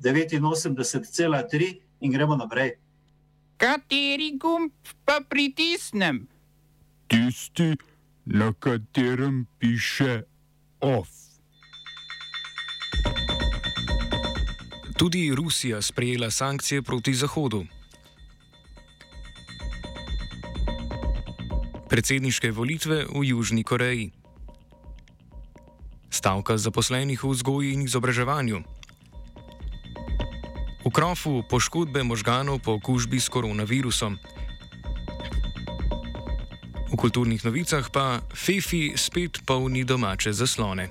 [0.00, 2.76] 89,3 in gremo naprej.
[3.56, 4.72] Kateri gumb
[5.04, 6.28] pa pritisnem?
[7.08, 7.76] Tisti,
[8.26, 10.22] na katerem piše
[10.80, 11.08] OF.
[14.96, 17.64] Tudi Rusija sprejela sankcije proti Zahodu.
[21.88, 24.10] Predsedniške volitve v Južni Koreji.
[26.10, 28.75] Stavka zaposlenih v vzgoji in izobraževanju.
[30.86, 34.22] V krofu poškodbe možganov po okužbi s koronavirusom.
[36.86, 40.86] V kulturnih novicah pa Fifi spet polni domače zaslone.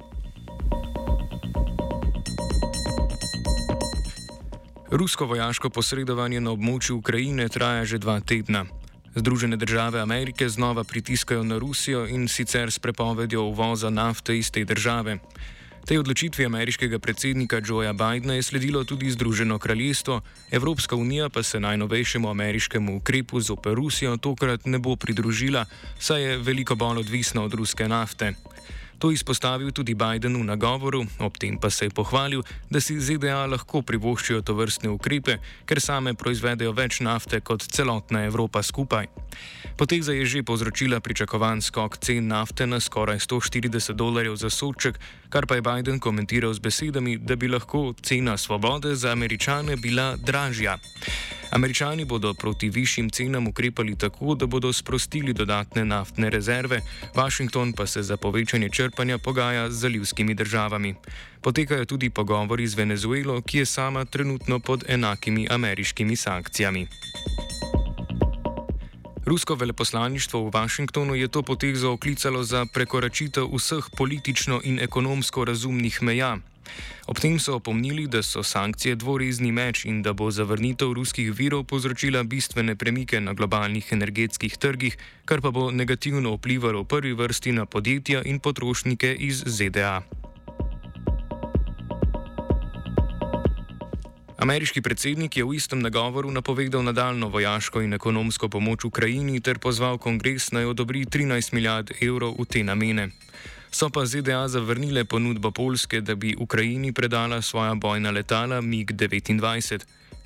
[4.92, 8.68] Rusko vojaško posredovanje na območju Ukrajine traja že dva tedna.
[9.16, 14.68] Združene države Amerike znova pritiskajo na Rusijo in sicer s prepovedjo uvoza nafte iz te
[14.68, 15.24] države.
[15.86, 20.22] Tej odločitvi ameriškega predsednika Joea Bidna je sledilo tudi Združeno kraljestvo,
[20.52, 25.66] Evropska unija pa se najnovejšemu ameriškemu ukrepu zoper Rusijo tokrat ne bo pridružila,
[26.00, 28.34] saj je veliko bolj odvisna od ruske nafte.
[29.00, 32.42] To izpostavil tudi Biden v nagovoru, ob tem pa se je pohvalil,
[32.72, 38.24] da si ZDA lahko privoščijo to vrstne ukrepe, ker same proizvedejo več nafte kot celotna
[38.26, 39.12] Evropa skupaj.
[39.76, 44.96] Poteza je že povzročila pričakovan skok cen nafte na skoraj 140 dolarjev za soček,
[45.30, 50.16] kar pa je Biden komentiral z besedami, da bi lahko cena svobode za američane bila
[50.16, 50.78] dražja.
[51.52, 56.82] Američani bodo proti višjim cenam ukrepali tako, da bodo sprostili dodatne naftne rezerve,
[57.16, 60.96] Washington pa se za povečanje črpanja pogaja z zalivskimi državami.
[61.42, 66.88] Potekajo tudi pogovori z Venezuelo, ki je sama trenutno pod enakimi ameriškimi sankcijami.
[69.26, 75.98] Rusko veleposlaništvo v Washingtonu je to potezo oklicalo za prekoračitev vseh politično in ekonomsko razumnih
[76.02, 76.38] meja.
[77.08, 81.64] Ob tem so opomnili, da so sankcije dvorezni meč in da bo zavrnitev ruskih virov
[81.64, 87.52] povzročila bistvene premike na globalnih energetskih trgih, kar pa bo negativno vplivalo v prvi vrsti
[87.52, 90.02] na podjetja in potrošnike iz ZDA.
[94.46, 99.98] Ameriški predsednik je v istem nagovoru napovedal nadaljno vojaško in ekonomsko pomoč Ukrajini ter pozval
[99.98, 103.08] kongres naj odobri 13 milijard evrov v te namene.
[103.72, 109.82] So pa ZDA zavrnile ponudbo Polske, da bi Ukrajini predala svoja bojna letala MiG-29.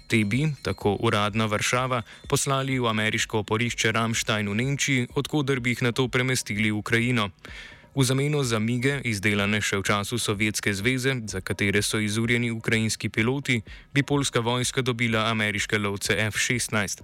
[0.08, 5.84] Te bi, tako uradna Varšava, poslali v ameriško oporišče Ramstein v Nemčiji, odkuder bi jih
[5.88, 7.30] na to premestili v Ukrajino.
[7.96, 13.10] V zameno za mige, izdelane še v času Sovjetske zveze, za katere so izurjeni ukrajinski
[13.10, 17.02] piloti, bi polska vojska dobila ameriške lovce F-16.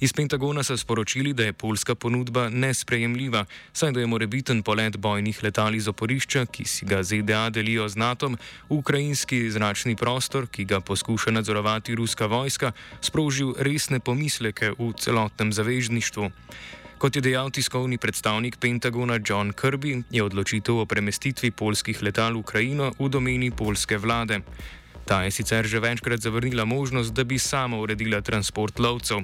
[0.00, 5.42] Iz Pentagona so sporočili, da je polska ponudba nesprejemljiva, saj da je morebiten polet bojnih
[5.44, 10.64] letal iz oporišča, ki si ga ZDA delijo z NATO, v ukrajinski zračni prostor, ki
[10.64, 12.72] ga poskuša nadzorovati ruska vojska,
[13.04, 16.32] sprožil resne pomisleke v celotnem zavežništvu.
[17.04, 22.40] Kot je dejal tiskovni predstavnik Pentagona John Kirby, je odločitev o premestitvi polskih letal v
[22.40, 24.40] Ukrajino v domeni polske vlade.
[25.04, 29.20] Ta je sicer že večkrat zavrnila možnost, da bi sama uredila transport lovcev.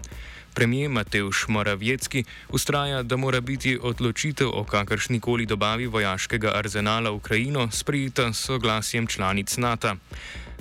[0.52, 7.70] Premijer Mateusz Morawiecki ustraja, da mora biti odločitev o kakršnikoli dobavi vojaškega arzenala v Ukrajino
[7.72, 9.96] sprejeta s soglasjem članic NATO.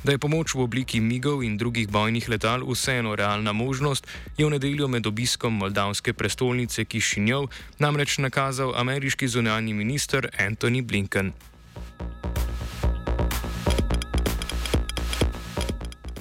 [0.03, 4.49] Da je pomoč v obliki migov in drugih bojnih letal vseeno realna možnost, je v
[4.49, 11.33] nedeljo med obiskom moldavske prestolnice Kišinjov namreč nakazal ameriški zunanji minister Antony Blinken.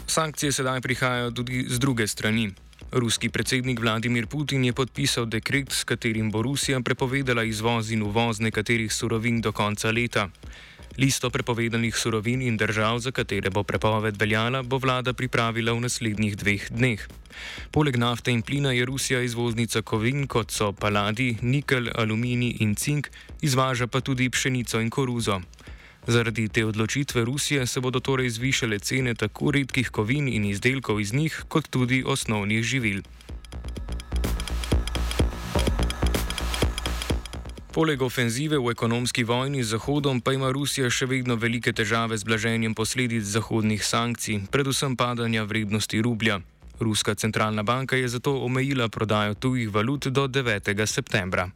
[0.06, 2.50] Sankcije sedaj prihajajo tudi z druge strani.
[2.90, 8.40] Ruski predsednik Vladimir Putin je podpisal dekret, s katerim bo Rusija prepovedala izvoz in uvoz
[8.40, 10.30] nekaterih surovin do konca leta.
[10.98, 16.34] Listo prepovedanih surovin in držav, za katere bo prepoved veljala, bo vlada pripravila v naslednjih
[16.36, 17.04] dveh dneh.
[17.70, 23.12] Poleg nafte in plina je Rusija izvoznica kovin, kot so paladi, nikel, aluminij in cink,
[23.40, 25.38] izvaža pa tudi pšenico in koruzo.
[26.06, 31.14] Zaradi te odločitve Rusije se bodo torej zvišale cene tako redkih kovin in izdelkov iz
[31.14, 33.02] njih, kot tudi osnovnih živil.
[37.78, 42.26] Poleg ofenzive v ekonomski vojni z Zahodom pa ima Rusija še vedno velike težave z
[42.26, 46.42] blaženjem posledic zahodnih sankcij, predvsem padanja vrednosti rublja.
[46.82, 50.74] Ruska centralna banka je zato omejila prodajo tujih valut do 9.
[50.90, 51.46] septembra.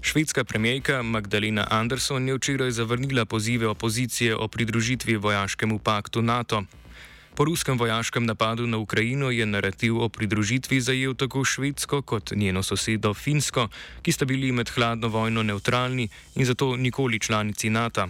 [0.00, 6.64] Švedska premijejka Magdalena Andersson je včeraj zavrnila pozive opozicije o pridružitvi vojaškemu paktu NATO.
[7.34, 12.62] Po ruskem vojaškem napadu na Ukrajino je narativ o pridružitvi zajel tako Švedsko kot njeno
[12.62, 13.68] sosedo Finsko,
[14.02, 18.08] ki sta bili med hladno vojno neutralni in zato nikoli članici NATO.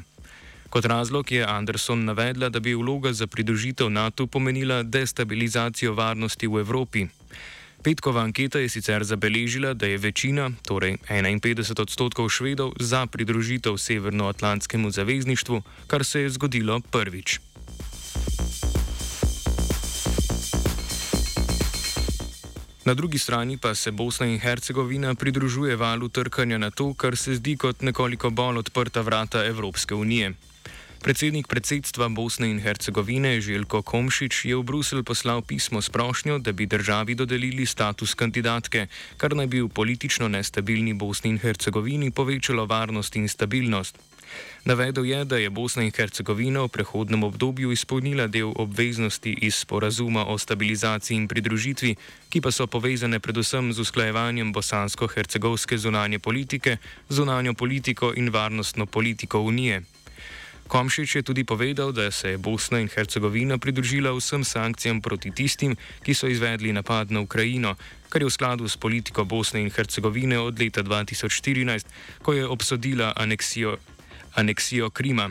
[0.71, 6.61] Kot razlog je Anderson navedla, da bi vloga za pridružitev NATO pomenila destabilizacijo varnosti v
[6.61, 7.07] Evropi.
[7.83, 14.91] Petkova anketa je sicer zabeležila, da je večina, torej 51 odstotkov švedov, za pridružitev Severnoatlantskemu
[14.91, 17.50] zavezništvu, kar se je zgodilo prvič.
[22.85, 27.35] Na drugi strani pa se Bosna in Hercegovina pridružuje valu trkanja na to, kar se
[27.35, 30.33] zdi kot nekoliko bolj odprta vrata Evropske unije.
[31.01, 36.53] Predsednik predsedstva Bosne in Hercegovine Željko Komšič je v Bruselj poslal pismo s prošnjo, da
[36.53, 38.87] bi državi dodelili status kandidatke,
[39.17, 43.97] kar naj bi v politično nestabilni Bosni in Hercegovini povečalo varnost in stabilnost.
[44.65, 50.27] Navedel je, da je Bosna in Hercegovina v prehodnem obdobju izpolnila del obveznosti iz sporazuma
[50.27, 51.97] o stabilizaciji in pridružitvi,
[52.29, 56.77] ki pa so povezane predvsem z usklajevanjem bosansko-hercegovske zunanje politike,
[57.09, 59.83] zunanjo politiko in varnostno politiko Unije.
[60.71, 65.75] Komšič je tudi povedal, da se je Bosna in Hercegovina pridružila vsem sankcijam proti tistim,
[66.07, 67.75] ki so izvedli napad na Ukrajino,
[68.07, 71.91] kar je v skladu s politiko Bosne in Hercegovine od leta 2014,
[72.23, 73.83] ko je obsodila aneksijo,
[74.35, 75.31] aneksijo Krima.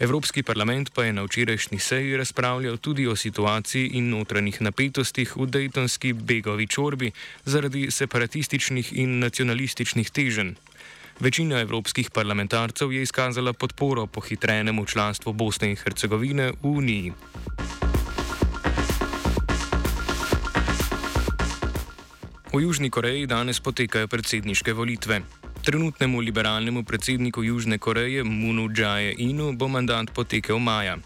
[0.00, 5.46] Evropski parlament pa je na včerajšnji seji razpravljal tudi o situaciji in notranjih napetostih v
[5.46, 7.12] Dejtonski begovi čorbi
[7.44, 10.54] zaradi separatističnih in nacionalističnih teženj.
[11.20, 17.12] Večina evropskih parlamentarcev je izkazala podporo pohitrenemu članstvu Bosne in Hercegovine v Uniji.
[22.52, 25.22] V Južni Koreji danes potekajo predsedniške volitve.
[25.64, 31.00] Trenutnemu liberalnemu predsedniku Južne Koreje Moonu Jae-inu bo mandat potekel maja.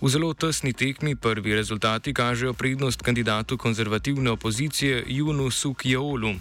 [0.00, 6.36] V zelo tesni tekmi prvi rezultati kažejo prednost kandidatu konzervativne opozicije Junu Suk-Jeolu.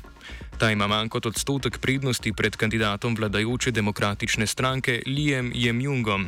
[0.60, 6.28] Ta ima manj kot odstotek prednosti pred kandidatom vladajoče demokratične stranke Lijem Jemjungom.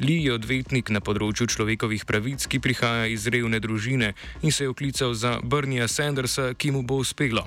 [0.00, 4.74] Li je odvetnik na področju človekovih pravic, ki prihaja iz revne družine in se je
[4.74, 7.46] oklical za Brnija Sandersa, ki mu bo uspelo.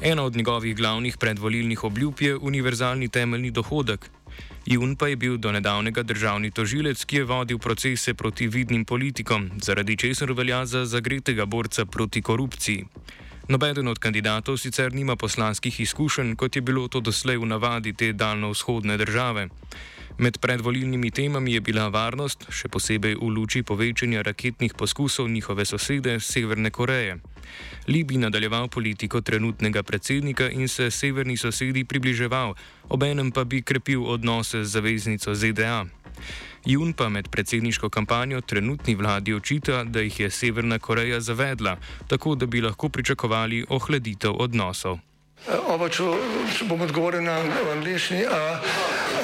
[0.00, 4.10] Ena od njegovih glavnih predvolilnih obljub je univerzalni temeljni dohodek.
[4.66, 9.50] Jun pa je bil do nedavnega državni tožilec, ki je vodil procese proti vidnim politikom,
[9.62, 12.84] zaradi česar velja za zagretega borca proti korupciji.
[13.48, 18.12] Nobeden od kandidatov sicer nima poslanskih izkušenj, kot je bilo to doslej v navadi te
[18.12, 19.48] daljno-vzhodne države.
[20.18, 26.16] Med predvolilnimi temami je bila varnost, še posebej v luči povečanja raketnih poskusov njihove sosede
[26.20, 27.18] Severne Koreje.
[27.88, 32.56] Li bi nadaljeval politiko trenutnega predsednika in se severni sosedi približeval,
[32.88, 35.84] obenem pa bi krepil odnose z zaveznico ZDA.
[36.64, 41.76] Jun pa med predsedniško kampanjo trenutni vladi očita, da jih je Severna Koreja zavedla,
[42.08, 44.98] tako da bi lahko pričakovali ohladitev odnosov.
[45.68, 46.08] Oba, če,
[46.64, 47.36] bom odgovoril na
[47.76, 48.24] angliški.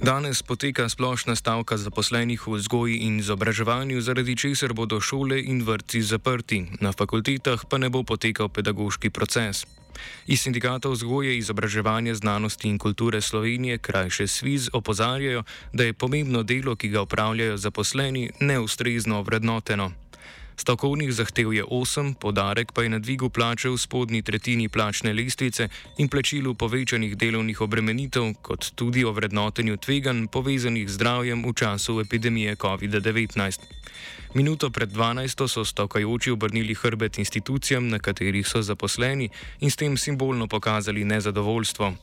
[0.00, 6.00] Danes poteka splošna stavka zaposlenih v vzgoji in izobraževanju, zaradi česar bodo šole in vrtci
[6.00, 9.66] zaprti, na fakultetah pa ne bo potekal pedagoški proces.
[10.26, 16.76] Iz sindikata vzgoje, izobraževanja, znanosti in kulture Slovenije, krajše SVIZ, opozarjajo, da je pomembno delo,
[16.76, 19.92] ki ga upravljajo zaposleni, neustrezno vrednoteno.
[20.60, 25.68] Stavkovnih zahtev je 8, podarek pa je na dvigu plače v spodnji tretjini plačne lestvice
[25.98, 32.00] in plačilu povečanih delovnih obremenitev, kot tudi o vrednotenju tveganj povezanih z zdravjem v času
[32.00, 33.60] epidemije COVID-19.
[34.34, 35.48] Minuto pred 12.
[35.48, 41.94] so stavkajoči obrnili hrbet institucijam, na katerih so zaposleni in s tem simbolno pokazali nezadovoljstvo.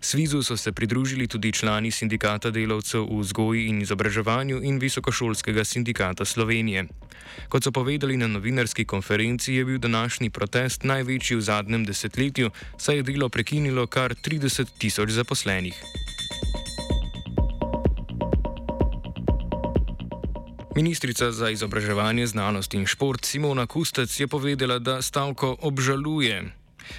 [0.00, 6.24] Svizu so se pridružili tudi člani sindikata delavcev v vzgoji in izobraževanju in visokošolskega sindikata
[6.24, 6.86] Slovenije.
[7.48, 12.96] Kot so povedali na novinarski konferenci, je bil današnji protest največji v zadnjem desetletju, saj
[12.96, 15.74] je delo prekinilo kar 30 tisoč zaposlenih.
[20.76, 26.52] Ministrica za izobraževanje, znanost in šport Simona Kustec je povedala, da stavko obžaluje.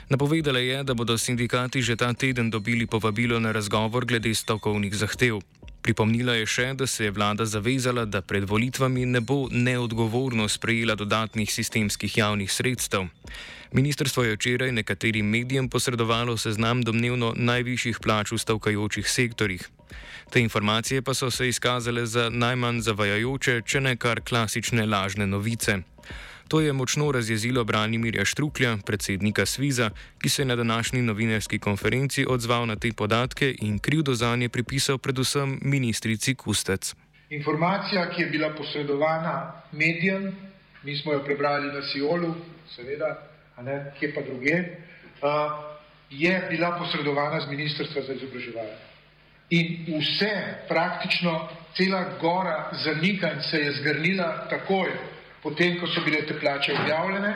[0.10, 5.40] Napovedala je, da bodo sindikati že ta teden dobili povabilo na razgovor glede stavkovnih zahtev.
[5.82, 10.96] Pripomnila je še, da se je vlada zavezala, da pred volitvami ne bo neodgovorno sprejela
[10.96, 13.08] dodatnih sistemskih javnih sredstev.
[13.72, 19.70] Ministrstvo je včeraj nekaterim medijem posredovalo seznam domnevno najvišjih plač v stavkajočih sektorjih.
[20.30, 25.80] Te informacije pa so se izkazale za najmanj zavajajoče, če ne kar klasične lažne novice.
[26.50, 29.90] To je močno razjezilo Branimirja Štruklja, predsednika Sviza,
[30.22, 34.50] ki se je na današnji novinarski konferenci odzval na te podatke in krivdo za nje
[34.50, 36.96] pripisal predvsem ministrici Kustec.
[37.30, 40.36] Informacija, ki je bila posredovana medijem,
[40.84, 42.34] mi smo jo prebrali na Siolu,
[42.76, 44.56] seveda, a ne kje pa druge,
[46.10, 48.78] je bila posredovana z Ministrstva za izobraževanje.
[49.50, 50.34] In vse,
[50.68, 54.90] praktično cela gora zanikanj se je zgrnila takoj,
[55.44, 57.34] potem ko so bile te plače objavljene,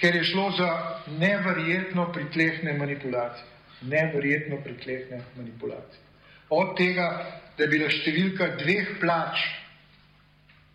[0.00, 0.70] ker je šlo za
[1.18, 3.44] neverjetno pritlehne manipulacije.
[3.82, 6.00] Neverjetno pritlehne manipulacije.
[6.50, 7.06] Od tega,
[7.56, 9.40] da je bila številka dveh plač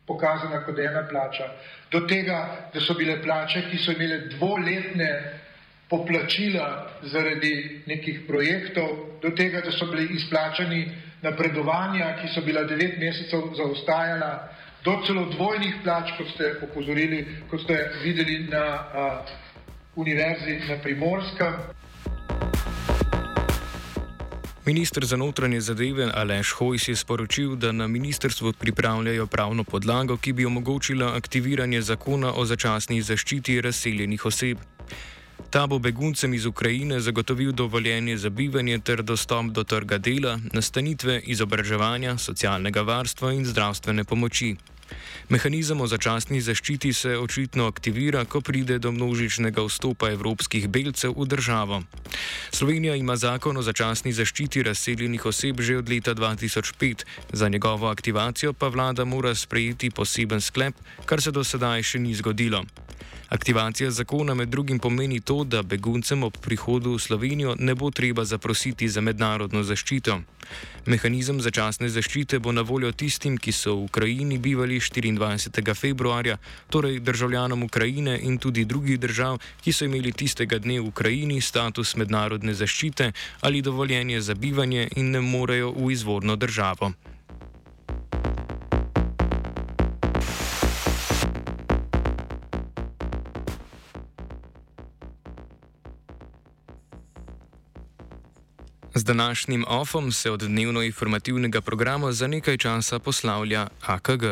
[0.07, 1.47] pokazana kot ena plača,
[1.91, 5.11] do tega, da so bile plače, ki so imele dvoletne
[5.89, 6.67] poplačila
[7.11, 10.85] zaradi nekih projektov, do tega, da so bili izplačani
[11.21, 14.31] napredovanja, ki so bila devet mesecev zaostajala,
[14.83, 19.25] do celo dvojnih plač, kot ste opozorili, kot ste videli na a,
[19.95, 21.53] univerzi na Primorskem.
[24.65, 30.33] Ministr za notranje zadeve Aleš Hojs je sporočil, da na ministrstvu pripravljajo pravno podlago, ki
[30.33, 34.57] bi omogočila aktiviranje zakona o začasni zaščiti razseljenih oseb.
[35.51, 41.19] Ta bo beguncem iz Ukrajine zagotovil dovoljenje za bivanje ter dostop do trga dela, nastanitve,
[41.25, 44.55] izobraževanja, socialnega varstva in zdravstvene pomoči.
[45.29, 51.27] Mehanizem o začasni zaščiti se očitno aktivira, ko pride do množičnega vstopa evropskih belcev v
[51.27, 51.81] državo.
[52.51, 57.03] Slovenija ima zakon o začasni zaščiti razseljenih oseb že od leta 2005,
[57.33, 62.15] za njegovo aktivacijo pa vlada mora sprejeti poseben sklep, kar se do sedaj še ni
[62.15, 62.63] zgodilo.
[63.31, 68.25] Aktivacija zakona med drugim pomeni to, da beguncem ob prihodu v Slovenijo ne bo treba
[68.25, 70.17] zaprositi za mednarodno zaščito.
[70.85, 75.75] Mehanizem začasne zaščite bo na voljo tistim, ki so v Ukrajini bivali 24.
[75.75, 76.37] februarja,
[76.69, 81.95] torej državljanom Ukrajine in tudi drugih držav, ki so imeli tistega dne v Ukrajini status
[81.95, 83.11] mednarodne zaščite
[83.41, 86.91] ali dovoljenje za bivanje in ne morejo v izvorno državo.
[99.01, 104.23] Z današnjim ofom se od dnevno informativnega programa za nekaj časa poslavlja AKG.